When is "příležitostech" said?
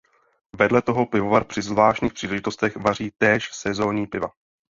2.13-2.77